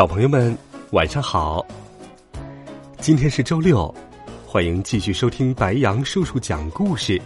[0.00, 0.56] 小朋友们，
[0.92, 1.62] 晚上好！
[3.00, 3.94] 今天是周六，
[4.46, 7.20] 欢迎继续收听白羊叔叔讲故事。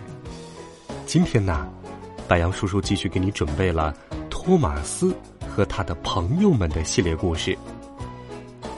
[1.07, 1.71] 今天呢，
[2.27, 3.95] 白羊叔叔继续给你准备了
[4.29, 5.15] 托马斯
[5.49, 7.57] 和他的朋友们的系列故事。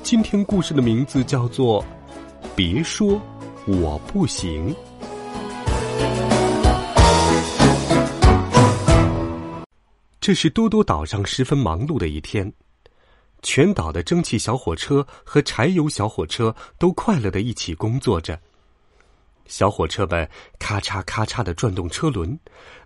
[0.03, 1.83] 今天故事的名字叫做
[2.55, 3.19] 《别说
[3.67, 4.75] 我不行》。
[10.21, 12.53] 这是多多岛上十分忙碌的一天。
[13.47, 18.37] 全岛的蒸汽小火车和柴油小火车都快乐的一起工作着。
[19.47, 22.37] 小火车们咔嚓咔嚓的转动车轮，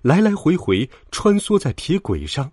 [0.02, 2.52] 来来回回穿梭在铁轨上。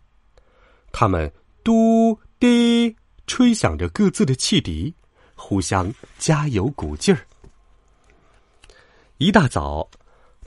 [0.93, 1.29] 他们
[1.65, 2.95] 嘟滴
[3.27, 4.95] 吹响着各自的汽笛，
[5.35, 7.27] 互相加油鼓劲儿。
[9.17, 9.85] 一大早，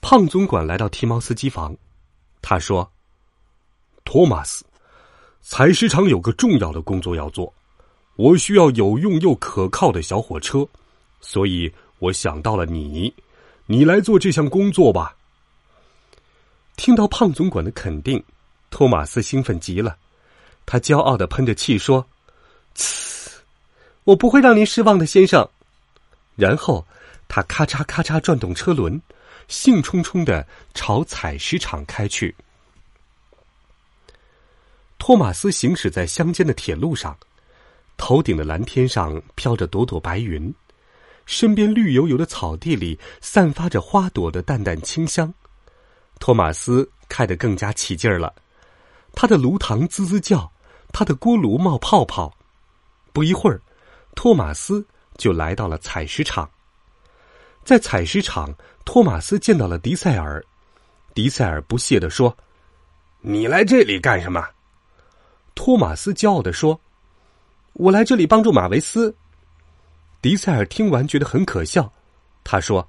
[0.01, 1.77] 胖总管来到提毛斯机房，
[2.41, 2.91] 他说
[4.03, 4.65] ：“托马斯。”
[5.43, 7.53] 采石场有个重要的工作要做，
[8.17, 10.67] 我需要有用又可靠的小火车，
[11.21, 13.13] 所以我想到了你，
[13.67, 15.17] 你来做这项工作吧。
[16.77, 18.23] 听到胖总管的肯定，
[18.71, 19.97] 托马斯兴奋极了，
[20.65, 22.07] 他骄傲的喷着气说
[22.77, 23.33] ：“呲，
[24.05, 25.47] 我不会让您失望的，先生。”
[26.37, 26.87] 然后
[27.29, 29.01] 他咔嚓咔嚓转动车轮，
[29.49, 32.35] 兴冲冲的朝采石场开去。
[35.01, 37.17] 托马斯行驶在乡间的铁路上，
[37.97, 40.55] 头顶的蓝天上飘着朵朵白云，
[41.25, 45.33] 身边绿油油的草地里散发着花朵的淡淡清香。
[46.19, 48.33] 托马斯开得更加起劲儿了，
[49.15, 50.53] 他的炉膛滋滋叫，
[50.93, 52.37] 他的锅炉冒泡泡。
[53.11, 53.59] 不一会儿，
[54.15, 56.49] 托马斯就来到了采石场。
[57.65, 60.45] 在采石场，托马斯见到了迪塞尔。
[61.15, 62.37] 迪塞尔不屑地说
[63.23, 64.47] ：“你来这里干什么？”
[65.63, 66.81] 托马斯骄傲地说
[67.75, 69.15] ：“我来这里帮助马维斯。”
[70.23, 71.93] 迪塞尔听完觉得很可笑，
[72.43, 72.89] 他说：“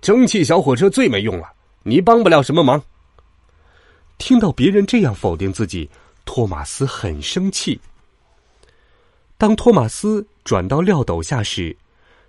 [0.00, 1.52] 蒸汽小火车最没用了，
[1.82, 2.82] 你帮不了什么忙。”
[4.16, 5.90] 听到别人这样否定自己，
[6.24, 7.78] 托马斯很生气。
[9.36, 11.76] 当托马斯转到料斗下时，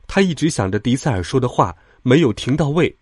[0.06, 2.94] 他一直想着迪塞尔说的话，没有停到位。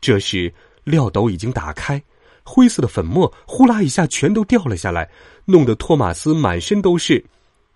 [0.00, 0.50] 这时，
[0.82, 2.02] 料斗已经打开。
[2.50, 5.08] 灰色的粉末呼啦一下全都掉了下来，
[5.44, 7.24] 弄得托马斯满身都是。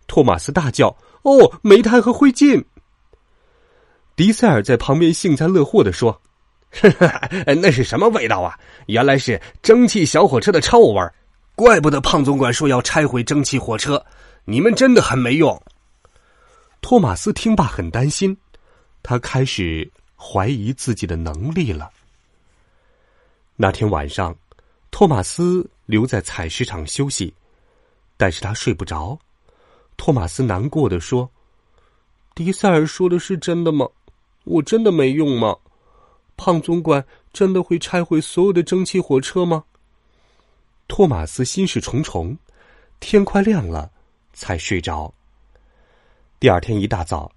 [0.09, 0.89] 托马斯大叫
[1.23, 2.65] ：“哦，煤炭和灰烬！”
[4.17, 6.21] 迪塞尔在旁边幸灾乐祸的说
[7.63, 8.59] ：“那是什么味道啊？
[8.87, 11.15] 原来是蒸汽小火车的臭味儿
[11.55, 14.05] 怪不得胖总管说要拆毁蒸汽火车，
[14.45, 15.63] 你们真的很没用。”
[16.83, 18.37] 托马斯听罢很担心，
[19.03, 21.89] 他开始怀疑自己的能力了。
[23.57, 24.37] 那天晚上。
[24.95, 27.35] 托马斯留在采石场休息，
[28.17, 29.19] 但是他睡不着。
[29.97, 31.29] 托马斯难过的说
[32.33, 33.89] ：“迪塞尔说的是真的吗？
[34.45, 35.57] 我真的没用吗？
[36.37, 39.65] 胖总管真的会拆毁所有的蒸汽火车吗？”
[40.87, 42.39] 托马斯心事重重，
[43.01, 43.91] 天快亮了
[44.33, 45.13] 才睡着。
[46.39, 47.33] 第二天一大早，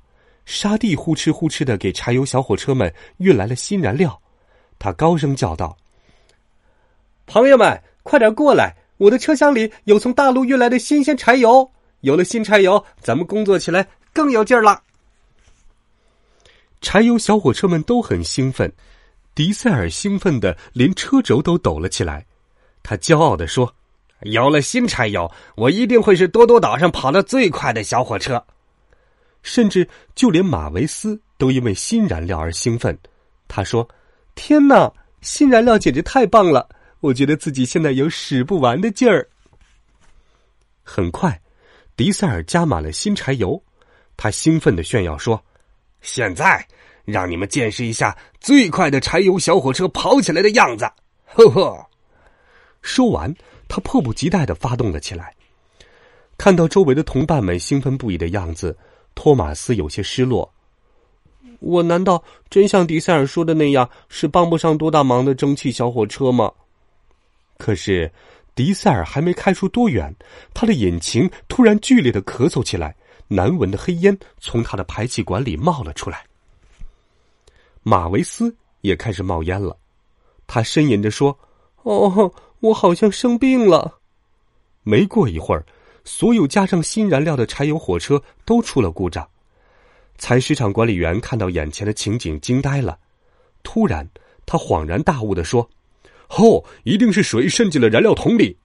[0.46, 4.22] 沙地呼哧呼哧的给柴油小火车们运来了新燃料，
[4.78, 5.76] 他高声叫道。
[7.28, 8.74] 朋友们，快点过来！
[8.96, 11.70] 我的车厢里有从大陆运来的新鲜柴油。
[12.00, 14.82] 有了新柴油，咱们工作起来更有劲儿了。
[16.80, 18.72] 柴油小火车们都很兴奋，
[19.36, 22.26] 迪塞尔兴奋的连车轴都抖了起来。
[22.82, 23.76] 他骄傲的说
[24.24, 28.42] ：“有了新柴油，我一定会是多多岛上跑得最快的小火车。
[29.44, 29.86] ”甚至
[30.16, 32.98] 就连马维斯都因为新燃料而兴奋。
[33.50, 33.86] 他说
[34.34, 34.90] ：“天哪，
[35.22, 36.70] 新燃料简直太棒了！”
[37.00, 39.28] 我觉得自己现在有使不完的劲儿。
[40.84, 41.40] 很快，
[41.96, 43.62] 迪塞尔加满了新柴油，
[44.16, 45.44] 他兴奋的炫耀说
[46.02, 46.66] ：“现在
[47.06, 50.90] 让你们见识一下最快的柴油小火车跑起来的样子！”
[51.28, 51.86] 呵呵。
[52.82, 53.34] 说完，
[53.68, 55.36] 他迫不及待的发动了起来。
[56.38, 58.78] 看到周围的同伴们兴奋不已的样子，
[59.14, 60.54] 托马斯有些失落。
[61.60, 66.52] 我难道真像迪塞尔说的那样，是帮不上多大忙的蒸汽小火车吗？
[67.58, 68.12] 可是，
[68.56, 70.16] 迪塞尔还没开出多远，
[70.54, 72.96] 他的引擎突然剧烈的咳嗽起来，
[73.28, 76.26] 难闻的黑烟从他的排气管里冒了出来。
[77.84, 79.78] 马维斯也开始冒烟了，
[80.46, 81.38] 他呻吟着说
[81.84, 84.00] ：“哦，我好像生病了。”
[84.84, 85.66] 没过一会儿，
[86.04, 89.28] 所有加上新燃料的柴油火车都出了故障。
[90.18, 92.98] 采石场管理员看到眼前的情景，惊呆了。
[93.64, 94.08] 突然，
[94.46, 95.70] 他恍然大悟的说。
[96.30, 98.58] 哦，一定是水渗进了燃料桶里。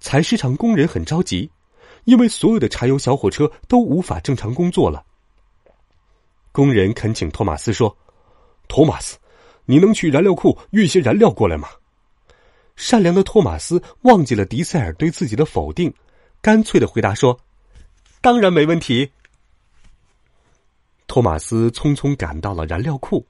[0.00, 1.50] 采石场工人很着急，
[2.04, 5.04] 因为所有的柴油小火车都无法正常工作了。
[6.52, 7.96] 工人恳请托马斯说
[8.68, 9.18] ：“托马斯，
[9.64, 11.68] 你能去燃料库运些燃料过来吗？”
[12.76, 15.92] 善良的托马斯忘记了迪塞尔对自己的否定，
[16.42, 17.38] 干脆的回答说
[18.20, 19.10] ：“当然没问题。”
[21.06, 23.24] 托马斯匆匆赶到了燃料库，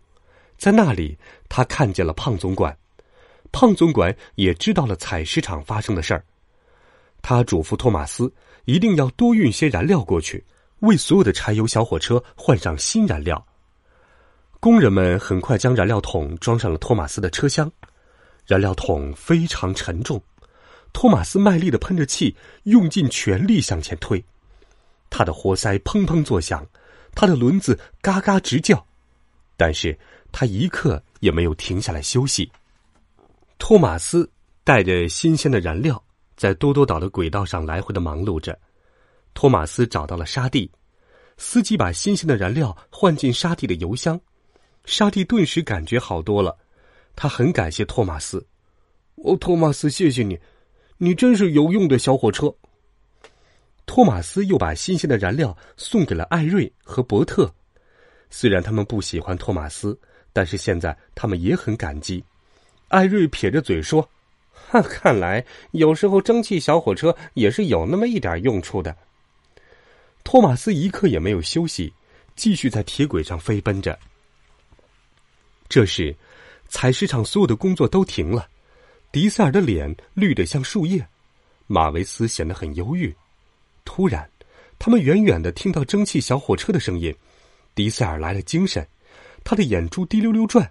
[0.57, 1.17] 在那里
[1.49, 2.77] 他看见了胖总管。
[3.53, 6.25] 胖总管也知道了采石场发生的事儿，
[7.23, 8.33] 他嘱咐托马斯
[8.65, 10.45] 一定要多运些燃料过去，
[10.81, 13.45] 为所有的柴油小火车换上新燃料。
[14.61, 17.71] 工人们很快将燃料桶装上了托马斯的车厢，
[18.47, 20.21] 燃料桶非常沉重，
[20.93, 22.35] 托马斯卖力的喷着气，
[22.65, 24.23] 用尽全力向前推，
[25.09, 26.67] 他的活塞砰砰作响，
[27.15, 28.85] 他的轮子嘎嘎直叫，
[29.57, 29.97] 但是
[30.33, 32.51] 他一刻也没有停下来休息。
[33.59, 34.31] 托马斯
[34.65, 36.03] 带着新鲜的燃料，
[36.37, 38.59] 在多多岛的轨道上来回的忙碌着。
[39.35, 40.71] 托马斯找到了沙地，
[41.37, 44.21] 司机把新鲜的燃料换进沙地的油箱，
[44.85, 46.57] 沙地顿时感觉好多了。
[47.15, 48.47] 他很感谢托马斯，
[49.17, 50.39] 哦，托马斯，谢谢你，
[50.99, 52.55] 你真是有用的小火车。
[53.87, 57.53] 托马斯又把新鲜的燃料送给了艾瑞和伯特，
[58.31, 59.99] 虽然他们不喜欢托马斯，
[60.33, 62.23] 但是现在他们也很感激。
[62.89, 64.09] 艾瑞撇着嘴说
[64.53, 68.97] ：“哈，看来有时候蒸汽小火车也是有那么一点用处的。”
[70.23, 71.93] 托马斯一刻也没有休息，
[72.35, 73.99] 继续在铁轨上飞奔着。
[75.69, 76.15] 这时，
[76.69, 78.49] 采石场所有的工作都停了，
[79.11, 81.07] 迪塞尔的脸绿得像树叶，
[81.67, 83.15] 马维斯显得很忧郁。
[83.85, 84.29] 突然，
[84.79, 87.15] 他们远远的听到蒸汽小火车的声音，
[87.75, 88.87] 迪塞尔来了精神，
[89.45, 90.69] 他的眼珠滴溜溜转。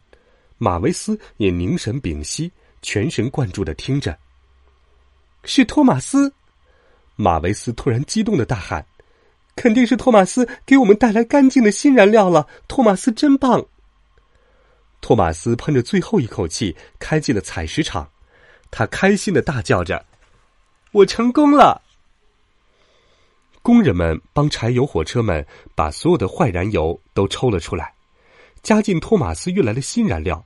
[0.57, 4.17] 马维斯也凝神屏息，全神贯注的听着。
[5.43, 6.33] 是托马斯，
[7.15, 8.85] 马维斯突然激动的大喊
[9.55, 12.47] ：“肯定是托马斯给我们带来干净的新燃料了！
[12.67, 13.65] 托马斯真棒！”
[15.01, 18.09] 托马斯喷着最后一口气，开进了采石场，
[18.71, 20.05] 他开心的大叫着
[20.93, 21.81] ：“我成功了！”
[23.61, 25.43] 工人们帮柴油火车们
[25.73, 27.94] 把所有的坏燃油都抽了出来。
[28.65, 30.44] 加进托马斯运来的新燃料，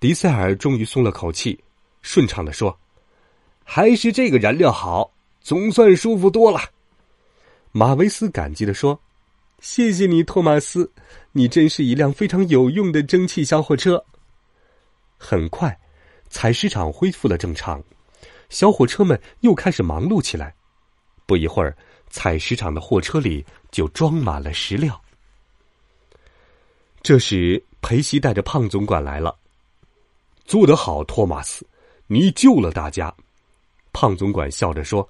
[0.00, 1.62] 迪塞尔终于松了口气，
[2.00, 2.74] 顺畅的说
[3.62, 5.12] ：“还是这个燃料好，
[5.42, 6.58] 总算舒服多了。”
[7.70, 8.98] 马维斯感激的说
[9.60, 10.90] ：“谢谢你，托马斯，
[11.32, 14.02] 你真是一辆非常有用的蒸汽小火车。”
[15.18, 15.78] 很快，
[16.30, 17.84] 采石场恢复了正常，
[18.48, 20.54] 小火车们又开始忙碌起来。
[21.26, 21.76] 不一会儿，
[22.08, 24.98] 采石场的货车里就装满了石料。
[27.04, 29.36] 这时，裴西带着胖总管来了。
[30.46, 31.66] 做得好，托马斯，
[32.06, 33.14] 你救了大家。
[33.92, 35.06] 胖总管笑着说：“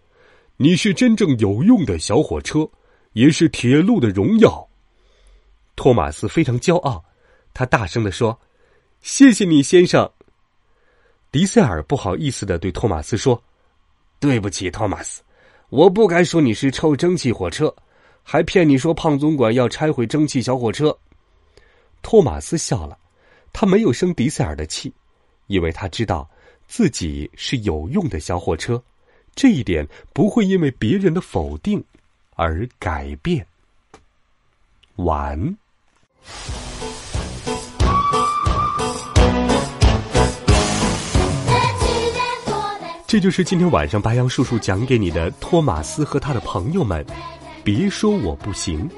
[0.59, 2.69] 你是真正有用的小火车，
[3.13, 4.69] 也是铁路的荣耀。”
[5.77, 7.05] 托马斯非常骄傲，
[7.55, 8.37] 他大声的说
[9.01, 10.11] ：“谢谢你，先生。”
[11.31, 13.41] 迪塞尔不好意思的对托马斯说
[14.19, 15.23] ：“对不起，托马斯，
[15.69, 17.73] 我不该说你是臭蒸汽火车，
[18.25, 20.99] 还骗你说胖总管要拆毁蒸汽小火车。”
[22.05, 22.97] 托马斯笑了，
[23.51, 24.93] 他没有生迪塞尔的气，
[25.47, 26.29] 因为他知道
[26.69, 28.81] 自己是有用的小火车，
[29.35, 31.83] 这一点不会因为别人的否定
[32.37, 33.45] 而改变。
[34.97, 35.57] 完。
[43.07, 47.05] 这就是今天晚上白杨叔叔讲给你的托马斯和他的朋友们。
[47.65, 48.89] 别说我不行，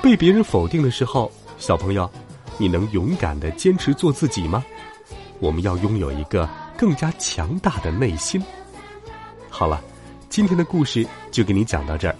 [0.00, 1.30] 被别人否定的时候。
[1.58, 2.10] 小朋友，
[2.58, 4.64] 你能勇敢的坚持做自己吗？
[5.40, 8.42] 我们要拥有一个更加强大的内心。
[9.50, 9.82] 好了，
[10.28, 12.14] 今天的故事就给你讲到这儿。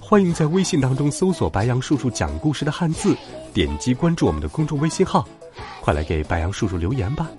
[0.00, 3.16] 欢迎在微信当中搜索“白杨叔叔讲故事”的汉字，
[3.54, 5.26] 点击关注我们的公众微信号，
[5.80, 7.30] 快来给白杨叔叔留言吧。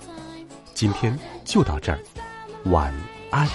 [0.74, 2.00] 今天就到这儿，
[2.66, 2.94] 晚
[3.30, 3.48] 安。